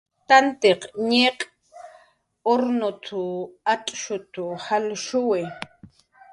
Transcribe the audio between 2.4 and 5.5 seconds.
urnut"" ach'shut"" jalshuwi"